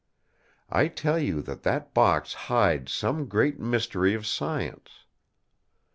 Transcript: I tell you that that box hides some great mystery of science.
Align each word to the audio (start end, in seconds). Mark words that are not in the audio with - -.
I 0.71 0.87
tell 0.87 1.19
you 1.19 1.43
that 1.43 1.61
that 1.61 1.93
box 1.93 2.33
hides 2.49 2.91
some 2.91 3.27
great 3.27 3.59
mystery 3.59 4.15
of 4.15 4.25
science. 4.25 5.05